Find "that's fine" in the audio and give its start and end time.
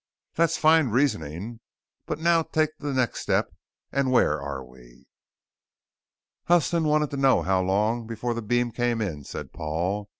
0.33-0.87